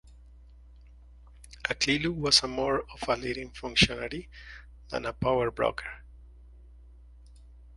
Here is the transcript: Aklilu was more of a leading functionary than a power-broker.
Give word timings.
Aklilu 1.65 2.11
was 2.15 2.41
more 2.41 2.85
of 2.91 3.07
a 3.07 3.15
leading 3.15 3.51
functionary 3.51 4.29
than 4.89 5.05
a 5.05 5.13
power-broker. 5.13 6.01